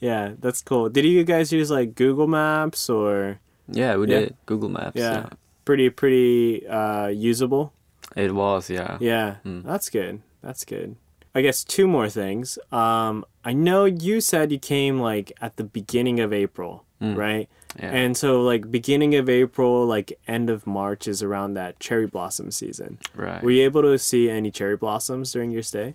[0.00, 0.88] Yeah, that's cool.
[0.88, 3.38] Did you guys use like Google Maps or
[3.70, 4.20] Yeah, we Yeah.
[4.20, 4.96] did Google Maps.
[4.96, 5.28] yeah,
[5.64, 7.72] pretty pretty uh usable?
[8.16, 8.96] It was, yeah.
[9.00, 9.64] Yeah, Mm.
[9.64, 10.20] that's good.
[10.42, 10.96] That's good.
[11.34, 12.58] I guess two more things.
[12.72, 17.48] Um, I know you said you came like at the beginning of April, right?
[17.78, 17.90] Yeah.
[17.92, 22.50] And so like beginning of April, like end of March is around that cherry blossom
[22.50, 22.98] season.
[23.14, 23.42] right.
[23.42, 25.94] Were you able to see any cherry blossoms during your stay?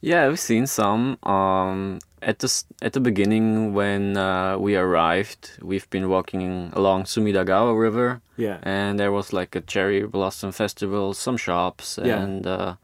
[0.00, 1.16] Yeah, we've seen some.
[1.22, 7.78] Um, at the at the beginning when uh, we arrived, we've been walking along Sumidagawa
[7.78, 8.58] River, Yeah.
[8.64, 12.20] and there was like a cherry blossom festival, some shops, Yeah.
[12.20, 12.74] and uh,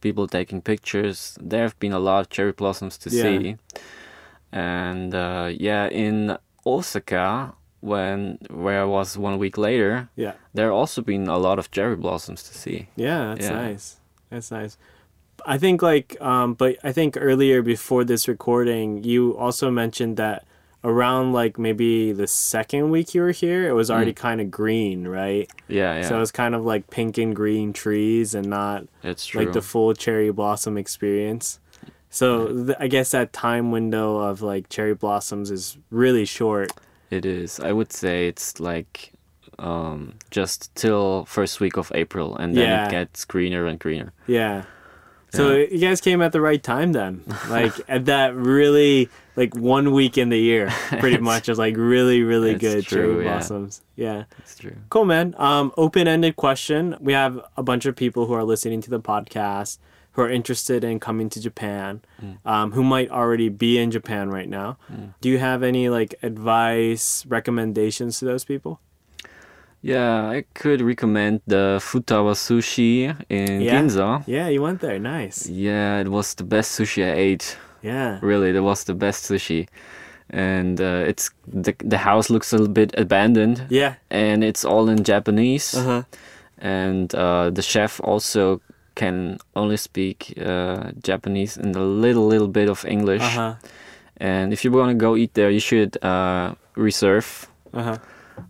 [0.00, 1.36] people taking pictures.
[1.38, 3.22] There have been a lot of cherry blossoms to Yeah.
[3.22, 3.56] see,
[4.52, 7.52] and uh, yeah, in Osaka,
[7.90, 10.32] when where I was one week later, Yeah.
[10.54, 12.88] there also been a lot of cherry blossoms to see.
[12.96, 13.62] Yeah, that's Yeah.
[13.66, 13.86] nice.
[14.30, 14.78] That's nice.
[15.44, 20.38] I think like um but I think earlier before this recording you also mentioned that
[20.82, 25.06] around like maybe the second week you were here it was already kind of green,
[25.08, 25.46] right?
[25.68, 29.26] Yeah, yeah, So it was kind of like pink and green trees and not it's
[29.26, 29.40] true.
[29.44, 31.60] like the full cherry blossom experience.
[32.08, 32.28] So
[32.66, 36.70] th- I guess that time window of like cherry blossoms is really short.
[37.14, 37.60] It is.
[37.60, 39.12] I would say it's like
[39.58, 42.86] um, just till first week of April, and then Yeah.
[42.86, 44.12] it gets greener and greener.
[44.26, 44.64] Yeah.
[45.30, 45.66] So Yeah.
[45.70, 47.22] you guys came at the right time then.
[47.48, 52.22] Like at that really like one week in the year, pretty much is like really,
[52.22, 53.32] really good true, cherry yeah.
[53.32, 53.82] blossoms.
[53.96, 54.24] Yeah.
[54.38, 54.76] It's true.
[54.90, 55.34] Cool man.
[55.38, 56.96] Um open ended question.
[57.00, 59.78] We have a bunch of people who are listening to the podcast
[60.14, 62.36] who are interested in coming to Japan, Mm.
[62.46, 64.76] um, who might already be in Japan right now.
[65.20, 68.80] Do you have any like advice, recommendations to those people?
[69.82, 73.80] Yeah, I could recommend the Futaba Sushi in Yeah.
[73.82, 74.22] Ginza.
[74.26, 74.98] Yeah, you went there.
[74.98, 75.46] Nice.
[75.46, 77.56] Yeah, it was the best sushi I ate.
[77.82, 78.18] Yeah.
[78.22, 79.66] Really, it was the best sushi,
[80.30, 83.94] and uh, it's the the house looks a little bit abandoned, Yeah.
[84.10, 85.74] and it's all in Japanese.
[85.76, 86.02] Uh-huh.
[86.58, 88.60] and uh, the chef also
[88.94, 93.22] can only speak uh, Japanese and a little little bit of English.
[93.22, 93.54] Uh-huh.
[94.20, 97.96] And if you want to go eat there, you should uh, reserve Uh-huh.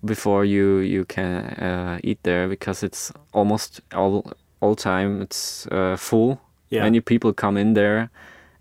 [0.04, 4.22] before you you can uh, eat there because it's almost all
[4.60, 6.38] all time it's uh, full.
[6.70, 6.84] Yeah.
[6.84, 8.08] Many people come in there,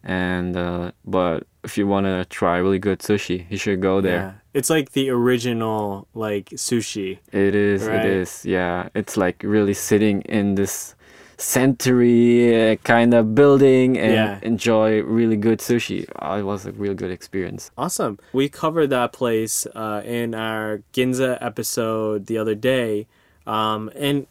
[0.03, 4.15] and uh, but if you want to try really good sushi, you should go there.
[4.19, 4.31] Yeah.
[4.53, 7.17] It's like the original like sushi.
[7.31, 7.83] It is.
[7.83, 8.05] Right.
[8.05, 8.45] It is.
[8.45, 8.89] Yeah.
[8.95, 10.95] It's like really sitting in this
[11.43, 14.39] century uh, kind of building and Yeah.
[14.41, 16.05] enjoy really good sushi.
[16.21, 17.71] Uh, it was a real good experience.
[17.77, 18.17] Awesome.
[18.33, 23.07] We covered that place uh, in our Ginza episode the other day,
[23.45, 24.25] um, and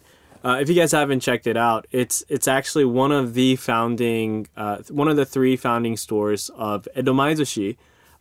[0.44, 4.48] uh, if you guys haven't checked it out, it's it's actually one of the founding,
[4.56, 7.76] uh, one of the three founding stores of Edomae Sushi,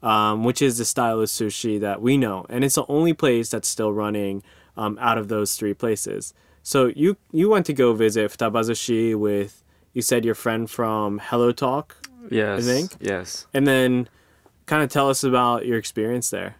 [0.08, 3.50] um, which is the style of sushi that we know, and it's the only place
[3.50, 4.44] that's still running
[4.78, 6.34] um, out of those three places.
[6.64, 11.52] So you you went to go visit Futabazushi with you said your friend from Hello
[11.52, 11.96] Talk,
[12.30, 12.66] Yes.
[12.66, 12.92] think?
[13.00, 13.48] Yes.
[13.54, 14.08] and then
[14.68, 16.56] kind of tell us about your experience there.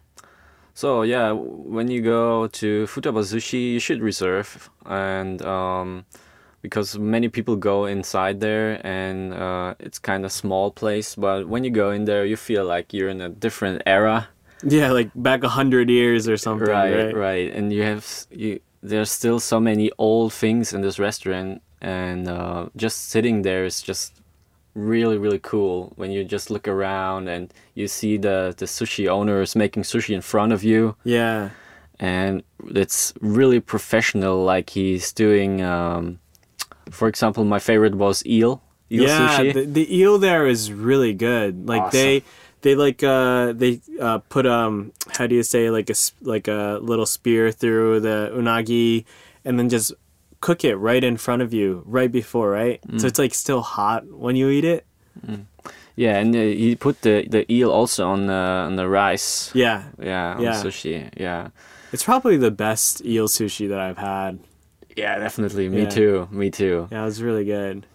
[0.74, 6.04] So yeah, when you go to Futaba Sushi, you should reserve, and um,
[6.62, 11.14] because many people go inside there, and uh, it's kind of small place.
[11.14, 14.28] But when you go in there, you feel like you're in a different era.
[14.64, 16.68] Yeah, like back a hundred years or something.
[16.68, 17.14] right, Right.
[17.16, 18.60] right, and you have you.
[18.82, 23.80] There's still so many old things in this restaurant, and uh, just sitting there is
[23.82, 24.14] just
[24.74, 29.54] really really cool when you just look around and you see the the sushi owners
[29.54, 31.50] making sushi in front of you Yeah.
[32.00, 32.42] and
[32.74, 36.20] it's really professional like he's doing um,
[36.90, 41.12] for example my favorite was eel eel yeah, sushi The, the eel there is really
[41.12, 41.68] good.
[41.68, 42.00] Like Awesome.
[42.00, 42.22] they
[42.62, 46.78] they like uh they uh put um how do you say like a like a
[46.82, 49.04] little spear through the unagi
[49.44, 49.92] and then just
[50.40, 52.80] cook it right in front of you right before, right?
[52.88, 53.00] Mm.
[53.00, 54.86] So it's like still hot when you eat it.
[55.94, 58.32] yeah and uh, he put the the eel also on the
[58.66, 59.82] on the rice Yeah.
[60.00, 60.54] yeah on Yeah.
[60.62, 61.48] sushi yeah
[61.92, 64.38] It's probably the best eel sushi that I've had.
[64.96, 65.88] yeah definitely me Yeah.
[65.90, 67.86] too me too Yeah, it was really good.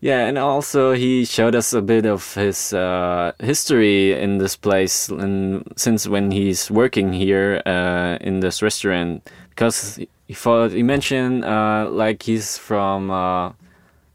[0.00, 5.08] Yeah, and also he showed us a bit of his uh, history in this place,
[5.08, 11.44] and since when he's working here uh, in this restaurant, because he thought he mentioned
[11.44, 13.52] uh, like he's from uh,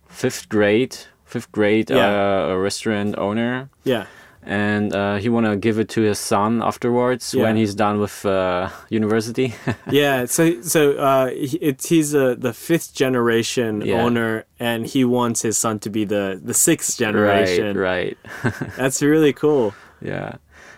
[0.08, 2.46] fifth grade, fifth grade Yeah.
[2.48, 4.06] uh, a restaurant owner, Yeah.
[4.46, 8.70] And uh, he wanna give it to his son afterwards when he's done with uh,
[8.90, 9.54] university.
[9.92, 14.04] yeah, so so uh, it's he's a, the fifth generation Yeah.
[14.04, 17.78] owner, and he wants his son to be the the sixth generation.
[17.78, 18.18] right.
[18.44, 18.54] right.
[18.78, 19.74] That's really cool.
[20.02, 20.36] Yeah,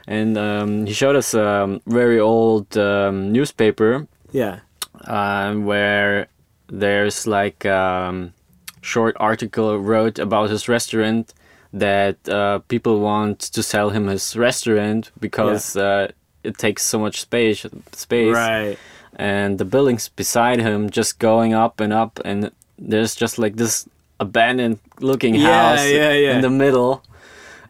[0.07, 4.59] and um, he showed us a very old um, newspaper Yeah,
[5.07, 6.27] um, where
[6.67, 8.33] there's like um,
[8.81, 11.33] short article wrote about his restaurant
[11.79, 16.07] that uh, people want to sell him his restaurant because uh,
[16.43, 18.33] it takes so much space space.
[18.35, 18.77] Right.
[19.17, 22.51] and the buildings beside him just going up and up and
[22.89, 23.87] there's just like this
[24.19, 26.35] abandoned looking Yeah, house yeah, yeah.
[26.35, 27.01] in the middle.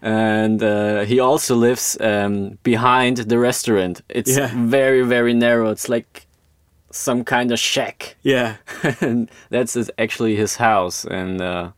[0.01, 4.01] And uh, he also lives um, behind the restaurant.
[4.10, 4.51] It's Yeah.
[4.70, 5.72] very very narrow.
[5.72, 6.28] It's like
[6.91, 8.16] some kind of shack.
[8.24, 8.56] Yeah,
[9.01, 11.06] and that's actually his house.
[11.06, 11.72] And uh,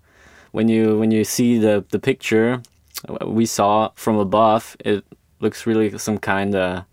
[0.52, 2.62] when you when you see the the picture
[3.26, 5.04] we saw from above it
[5.40, 6.84] looks really some kind of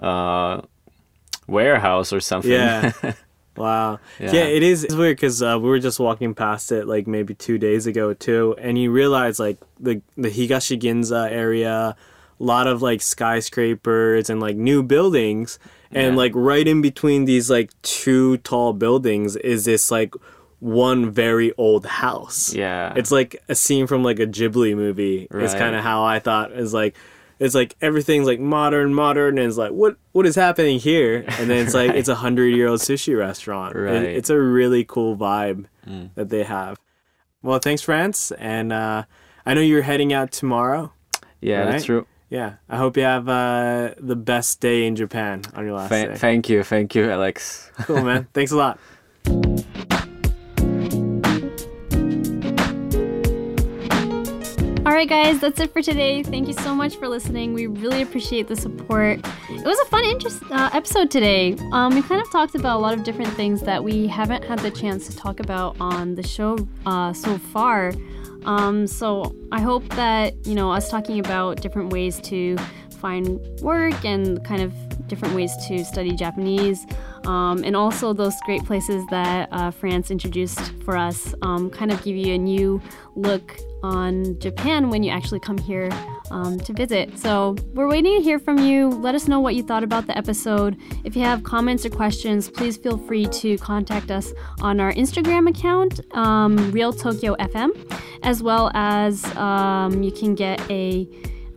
[0.00, 0.60] uh,
[1.46, 2.92] warehouse or something yeah.
[3.56, 4.00] Wow.
[4.18, 4.32] Yeah.
[4.32, 4.44] Yeah.
[4.46, 7.56] it is it's weird because uh, we were just walking past it like maybe two
[7.56, 11.94] days ago too, and you realize like the the Higashi Ginza area,
[12.40, 15.60] a lot of like skyscrapers and like new buildings,
[15.92, 16.16] and Yeah.
[16.16, 20.14] like right in between these like two tall buildings is this like
[20.64, 22.54] one very old house.
[22.54, 25.28] yeah It's like a scene from like a Ghibli movie.
[25.30, 25.58] It's Right.
[25.58, 26.96] kind of how I thought is like
[27.38, 31.24] it's like everything's like modern, modern, and it's like what what is happening here?
[31.38, 33.76] And then it's like it's a hundred year old sushi restaurant.
[33.76, 34.02] Right.
[34.02, 34.16] Mm.
[34.16, 35.66] it's a really cool vibe
[36.14, 36.78] that they have.
[37.42, 39.04] Well, thanks, Franz, and uh,
[39.44, 40.92] I know you're heading out tomorrow.
[41.42, 45.66] yeah that's true Yeah, I hope you have uh, the best day in Japan on
[45.66, 46.14] your last Fa- day.
[46.16, 48.26] thank you thank you alex cool, man.
[48.32, 48.78] Thanks a lot.
[54.94, 56.22] All right, guys, that's it for today.
[56.22, 57.52] Thank you so much for listening.
[57.52, 59.18] We really appreciate the support.
[59.50, 61.56] It was a fun interest, uh, episode today.
[61.72, 64.60] Um, we kind of talked about a lot of different things that we haven't had
[64.60, 67.92] the chance to talk about on the show uh, so far.
[68.44, 72.56] Um, so I hope that, you know, us talking about different ways to
[73.00, 74.72] find work and kind of
[75.08, 76.86] different ways to study Japanese,
[77.24, 82.02] um, and also those great places that uh, Franz introduced for us um, kind of
[82.02, 82.80] give you a new
[83.16, 85.90] look on Japan when you actually come here
[86.30, 87.18] um, to visit.
[87.18, 88.88] So we're waiting to hear from you.
[88.88, 90.76] Let us know what you thought about the episode.
[91.04, 95.48] If you have comments or questions, please feel free to contact us on our Instagram
[95.48, 97.70] account, um, Real Tokyo FM,
[98.22, 101.06] as well as um, you can get a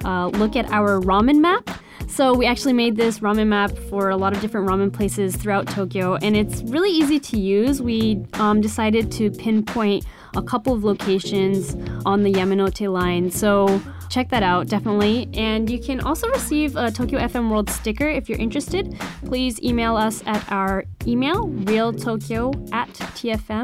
[0.03, 1.69] uh, look at our ramen map.
[2.07, 5.67] So we actually made this ramen map for a lot of different ramen places throughout
[5.67, 7.81] Tokyo, and it's really easy to use.
[7.81, 10.05] We um, decided to pinpoint
[10.35, 15.29] a couple of locations on the Yamanote line, so check that out definitely.
[15.33, 18.97] And you can also receive a Tokyo FM World sticker if you're interested.
[19.25, 23.59] Please email us at our email realtokyo at tfm.co.jp.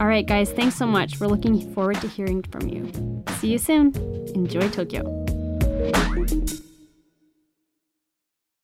[0.00, 1.20] All right, guys, thanks so much.
[1.20, 2.90] We're looking forward to hearing from you.
[3.38, 3.92] See you soon.
[4.34, 5.27] Enjoy Tokyo.
[5.92, 6.67] thank you